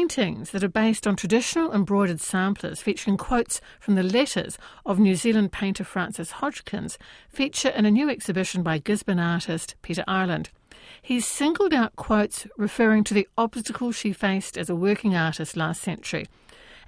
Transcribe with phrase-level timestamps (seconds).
[0.00, 5.14] paintings that are based on traditional embroidered samplers featuring quotes from the letters of New
[5.14, 6.96] Zealand painter Frances Hodgkins
[7.28, 10.48] feature in a new exhibition by Gisborne artist Peter Ireland.
[11.02, 15.82] He's singled out quotes referring to the obstacles she faced as a working artist last
[15.82, 16.26] century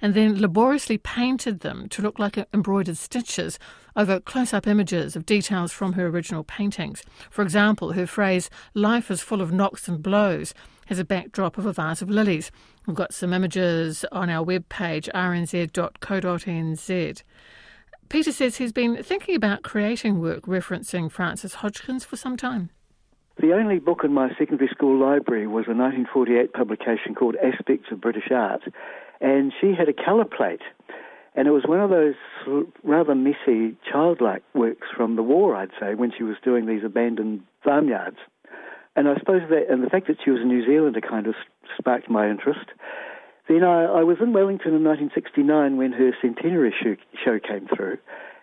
[0.03, 3.57] and then laboriously painted them to look like embroidered stitches
[3.95, 7.03] over close up images of details from her original paintings.
[7.29, 10.53] For example, her phrase, life is full of knocks and blows,
[10.87, 12.51] has a backdrop of a vase of lilies.
[12.85, 15.73] We've got some images on our webpage, rnz.co.nz.
[18.09, 22.69] Peter says he's been thinking about creating work referencing Frances Hodgkins for some time.
[23.41, 28.01] The only book in my secondary school library was a 1948 publication called Aspects of
[28.01, 28.61] British Art,
[29.21, 30.61] and she had a colour plate.
[31.35, 32.13] And it was one of those
[32.83, 37.41] rather messy, childlike works from the war, I'd say, when she was doing these abandoned
[37.63, 38.17] farmyards.
[38.95, 41.33] And I suppose that, and the fact that she was a New Zealander kind of
[41.77, 42.69] sparked my interest.
[43.47, 47.97] Then I, I was in Wellington in 1969 when her centenary show, show came through,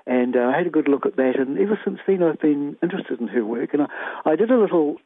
[0.06, 1.38] and uh, I had a good look at that.
[1.38, 3.70] And ever since then, I've been interested in her work.
[3.72, 3.86] And I,
[4.30, 4.96] I did a little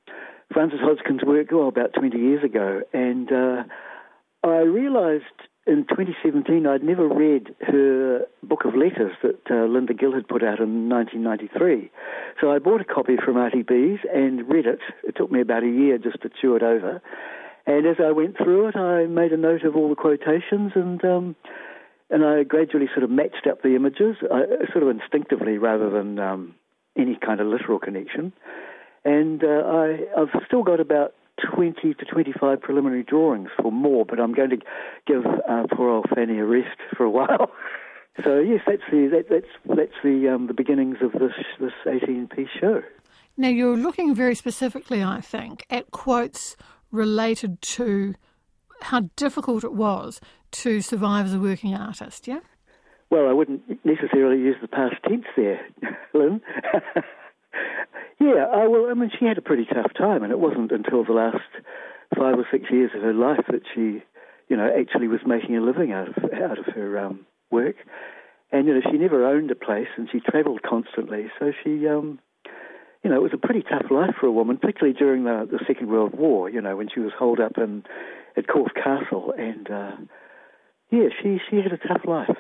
[0.52, 3.62] Frances Hodgkins work, oh, about 20 years ago, and uh,
[4.42, 5.24] I realised
[5.66, 10.42] in 2017, I'd never read her book of letters that uh, Linda Gill had put
[10.44, 11.90] out in 1993.
[12.40, 14.80] So I bought a copy from Arty Bees and read it.
[15.04, 17.00] It took me about a year just to chew it over.
[17.66, 21.02] And as I went through it, I made a note of all the quotations and
[21.04, 21.36] um,
[22.10, 26.18] and I gradually sort of matched up the images, uh, sort of instinctively rather than
[26.18, 26.54] um,
[26.96, 28.32] any kind of literal connection.
[29.04, 31.14] And uh, I, I've still got about
[31.54, 34.58] 20 to 25 preliminary drawings for more, but I'm going to
[35.06, 37.50] give uh, poor old Fanny a rest for a while.
[38.24, 42.28] so yes, that's the that, that's that's the um, the beginnings of this this 18
[42.28, 42.82] piece show.
[43.36, 46.56] Now you're looking very specifically, I think, at quotes
[46.94, 48.14] related to
[48.82, 50.20] how difficult it was
[50.52, 52.28] to survive as a working artist.
[52.28, 52.40] Yeah.
[53.10, 55.60] Well, I wouldn't necessarily use the past tense there,
[56.14, 56.40] Lynn.
[58.20, 61.12] Yeah, well, I mean, she had a pretty tough time, and it wasn't until the
[61.12, 61.44] last
[62.16, 64.02] five or six years of her life that she,
[64.48, 67.76] you know, actually was making a living out of out of her um, work.
[68.50, 71.26] And you know, she never owned a place, and she travelled constantly.
[71.38, 72.18] So she, um,
[73.04, 75.62] you know, it was a pretty tough life for a woman, particularly during the, the
[75.66, 76.48] Second World War.
[76.48, 77.84] You know, when she was holed up in
[78.36, 79.96] at Corfe Castle, and uh,
[80.90, 82.36] yeah, she she had a tough life.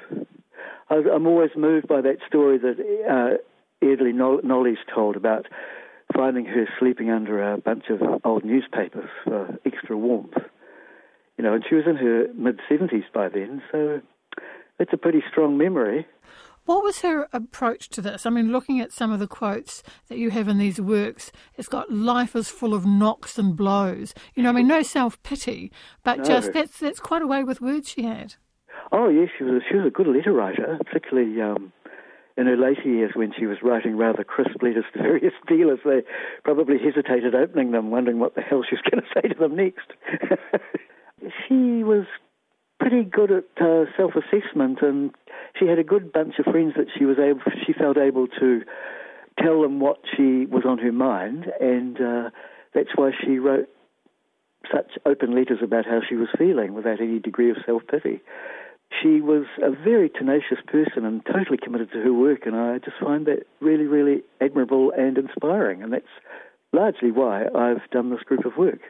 [0.90, 2.76] I, I'm always moved by that story that.
[3.08, 3.36] Uh,
[3.84, 5.46] Eardley Knollys told about
[6.14, 10.36] finding her sleeping under a bunch of old newspapers for extra warmth.
[11.36, 14.00] You know, and she was in her mid 70s by then, so
[14.78, 16.06] it's a pretty strong memory.
[16.64, 18.24] What was her approach to this?
[18.24, 21.68] I mean, looking at some of the quotes that you have in these works, it's
[21.68, 24.14] got life is full of knocks and blows.
[24.34, 25.70] You know, I mean, no self pity,
[26.02, 26.24] but no.
[26.24, 28.36] just that's that's quite a way with words she had.
[28.92, 31.72] Oh yes, she was she was a good letter writer, particularly um,
[32.36, 36.02] in her later years when she was writing rather crisp letters to various dealers, they
[36.42, 39.56] probably hesitated opening them, wondering what the hell she was going to say to them
[39.56, 39.92] next.
[41.48, 42.06] she was
[42.80, 45.14] pretty good at uh, self-assessment, and
[45.58, 48.62] she had a good bunch of friends that she was able, she felt able to
[49.40, 52.30] tell them what she was on her mind, and uh,
[52.72, 53.68] that's why she wrote
[54.72, 58.20] such open letters about how she was feeling without any degree of self-pity
[59.02, 62.96] she was a very tenacious person and totally committed to her work, and I just
[63.00, 66.06] find that really, really admirable and inspiring, and that's
[66.72, 68.80] largely why I've done this group of work.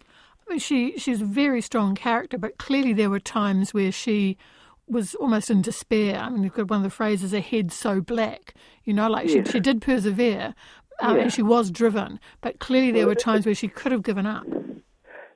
[0.00, 4.38] I mean, she she's a very strong character, but clearly there were times where she
[4.90, 6.16] was almost in despair.
[6.16, 8.54] I mean, you've got one of the phrases, "a head so black,"
[8.84, 9.46] you know, like yes.
[9.46, 10.54] she, she did persevere,
[11.00, 11.22] um, yeah.
[11.22, 14.46] and she was driven, but clearly there were times where she could have given up.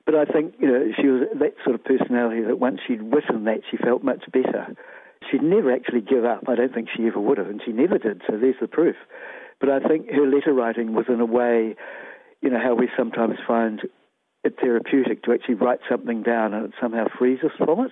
[0.05, 3.45] But I think, you know, she was that sort of personality that once she'd written
[3.45, 4.75] that, she felt much better.
[5.31, 6.43] She'd never actually give up.
[6.49, 8.97] I don't think she ever would have, and she never did, so there's the proof.
[9.61, 11.75] But I think her letter writing was in a way,
[12.41, 13.81] you know, how we sometimes find
[14.43, 17.91] it therapeutic to actually write something down and it somehow frees us from it.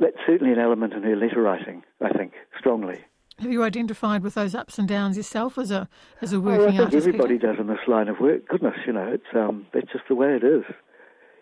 [0.00, 3.00] That's certainly an element in her letter writing, I think, strongly.
[3.38, 5.88] Have you identified with those ups and downs yourself as a
[6.20, 7.06] as a working oh, I think artist?
[7.06, 8.48] Everybody does in this line of work.
[8.48, 10.64] Goodness, you know, it's um, that's just the way it is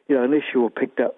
[0.09, 1.17] you know, unless you're picked up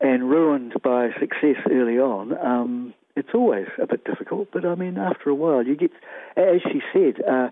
[0.00, 4.48] and ruined by success early on, um, it's always a bit difficult.
[4.52, 5.90] But I mean, after a while, you get,
[6.36, 7.50] as she said, uh,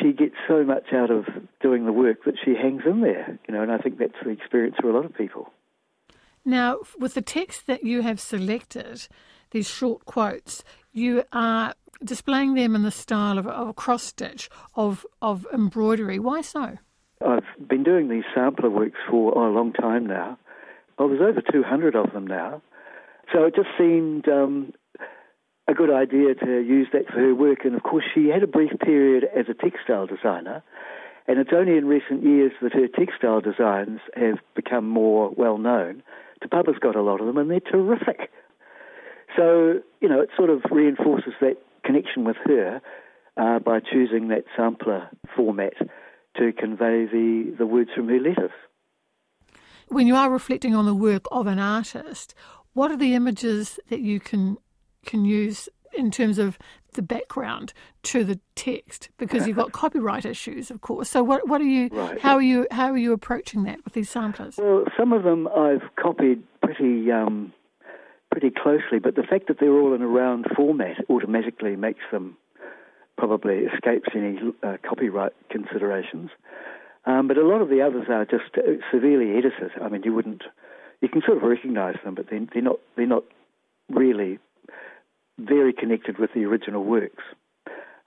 [0.00, 1.24] she gets so much out of
[1.60, 4.30] doing the work that she hangs in there, you know, and I think that's the
[4.30, 5.52] experience for a lot of people.
[6.44, 9.08] Now, with the text that you have selected,
[9.52, 11.74] these short quotes, you are
[12.04, 16.18] displaying them in the style of, of a cross stitch of, of embroidery.
[16.18, 16.78] Why so?
[17.24, 20.38] I've been doing these sampler works for a long time now.
[20.98, 22.62] oh, there's over 200 of them now.
[23.32, 24.72] So it just seemed um,
[25.68, 27.64] a good idea to use that for her work.
[27.64, 30.62] And of course, she had a brief period as a textile designer.
[31.28, 36.02] And it's only in recent years that her textile designs have become more well known.
[36.42, 38.30] Te Papa's got a lot of them, and they're terrific.
[39.36, 42.80] So, you know, it sort of reinforces that connection with her
[43.36, 45.74] uh, by choosing that sampler format
[46.36, 48.50] to convey the, the words from her letters.
[49.88, 52.34] When you are reflecting on the work of an artist,
[52.72, 54.56] what are the images that you can
[55.04, 56.58] can use in terms of
[56.94, 57.72] the background
[58.02, 61.08] to the text because you've got copyright issues, of course.
[61.08, 62.20] So what what are you right.
[62.20, 64.56] how are you how are you approaching that with these samplers?
[64.58, 67.52] Well, some of them I've copied pretty um,
[68.30, 72.36] pretty closely, but the fact that they're all in a round format automatically makes them
[73.16, 76.30] probably escapes any uh, copyright considerations.
[77.04, 79.72] Um, but a lot of the others are just uh, severely edited.
[79.80, 80.42] I mean, you wouldn't
[81.00, 83.24] you can sort of recognise them, but they're, they're not they're not
[83.90, 84.38] really
[85.38, 87.22] very connected with the original works.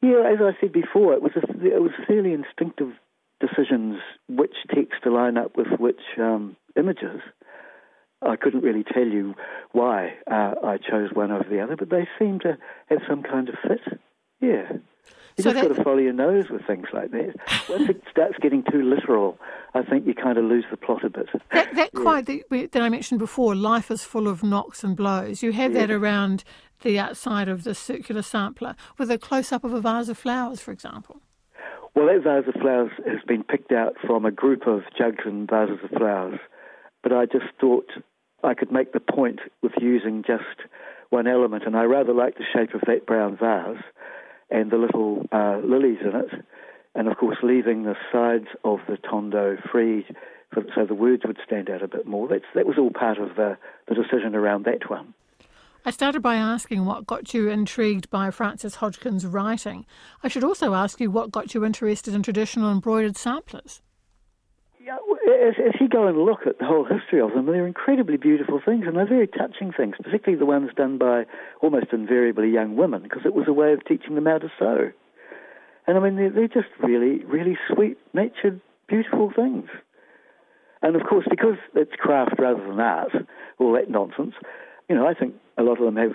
[0.01, 2.93] Yeah, as I said before, it was a, it was fairly instinctive
[3.39, 3.97] decisions
[4.29, 7.21] which text to line up with which um, images.
[8.21, 9.35] I couldn't really tell you
[9.71, 12.57] why uh, I chose one over the other, but they seem to
[12.87, 13.99] have some kind of fit.
[14.41, 14.77] Yeah.
[15.37, 15.67] You so just that...
[15.67, 17.35] got to follow your nose with things like that.
[17.69, 19.37] Once it starts getting too literal,
[19.73, 21.27] I think you kind of lose the plot a bit.
[21.51, 22.01] That, that yeah.
[22.01, 25.43] quite that, that, I mentioned before, life is full of knocks and blows.
[25.43, 25.81] You have yeah.
[25.81, 26.45] that around
[26.85, 30.61] the outside of the circular sampler with a close up of a vase of flowers,
[30.61, 31.19] for example.
[31.95, 35.49] Well, that vase of flowers has been picked out from a group of jugs and
[35.49, 36.39] vases of flowers,
[37.01, 37.89] but I just thought
[38.43, 40.69] I could make the point with using just
[41.09, 43.83] one element, and I rather like the shape of that brown vase
[44.51, 46.45] and the little uh, lilies in it,
[46.93, 50.05] and of course leaving the sides of the tondo free
[50.53, 52.27] so the words would stand out a bit more.
[52.27, 55.13] That's, that was all part of the, the decision around that one.
[55.87, 59.85] I started by asking what got you intrigued by Frances Hodgkins' writing.
[60.23, 63.83] I should also ask you what got you interested in traditional embroidered samplers.
[64.83, 64.97] Yeah,
[65.47, 68.59] as, as you go and look at the whole history of them, they're incredibly beautiful
[68.65, 71.25] things and they're very touching things, particularly the ones done by
[71.61, 74.89] almost invariably young women, because it was a way of teaching them how to sew.
[75.85, 79.69] And I mean, they're, they're just really, really sweet natured, beautiful things.
[80.81, 83.11] And of course, because it's craft rather than art,
[83.59, 84.33] all that nonsense,
[84.89, 86.13] you know, I think a lot of them have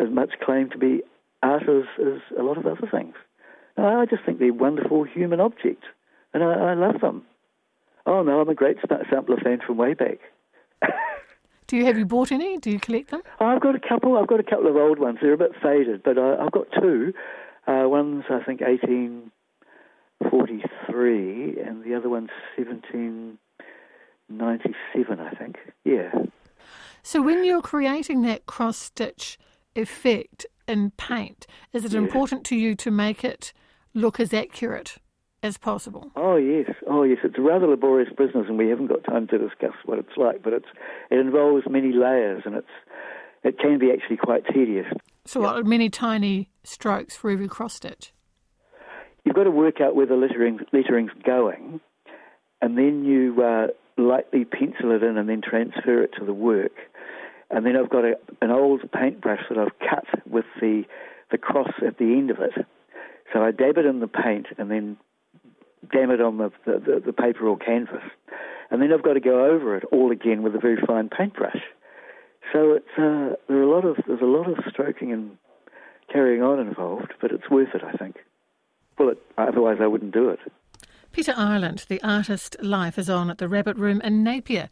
[0.00, 1.02] as much claim to be
[1.42, 3.14] art as, as a lot of other things.
[3.76, 5.86] And I just think they're wonderful human objects,
[6.34, 7.22] and I, I love them.
[8.06, 8.78] Oh no, I'm a great
[9.10, 10.18] sampler fan from way back.
[11.66, 12.58] Do you have you bought any?
[12.58, 13.22] Do you collect them?
[13.38, 14.18] Oh, I've got a couple.
[14.18, 15.18] I've got a couple of old ones.
[15.22, 17.14] They're a bit faded, but I, have got two.
[17.66, 25.20] Uh, one's I think 1843, and the other one's 1797.
[25.20, 25.58] I think.
[25.84, 26.10] Yeah.
[27.02, 29.38] So when you're creating that cross stitch
[29.74, 31.98] effect in paint, is it yeah.
[31.98, 33.52] important to you to make it
[33.94, 34.98] look as accurate
[35.42, 36.10] as possible.
[36.16, 37.18] Oh yes, oh yes.
[37.24, 40.42] It's a rather laborious business, and we haven't got time to discuss what it's like.
[40.42, 40.68] But it's
[41.10, 42.68] it involves many layers, and it's
[43.42, 44.86] it can be actually quite tedious.
[45.24, 48.12] So, what, many tiny strokes for every cross stitch.
[49.24, 51.80] You've got to work out where the lettering lettering's going,
[52.60, 53.68] and then you uh,
[54.00, 56.72] lightly pencil it in, and then transfer it to the work.
[57.50, 60.84] And then I've got a, an old paintbrush that I've cut with the
[61.30, 62.66] the cross at the end of it.
[63.32, 64.96] So I dab it in the paint and then
[65.92, 68.02] dam it on the, the, the paper or canvas.
[68.70, 71.60] And then I've got to go over it all again with a very fine paintbrush.
[72.52, 75.36] So it's uh, there are a lot of there's a lot of stroking and
[76.12, 78.16] carrying on involved, but it's worth it, I think.
[78.98, 80.40] Well, it, otherwise I wouldn't do it.
[81.12, 84.68] Peter Ireland, the artist life is on at the Rabbit Room in Napier.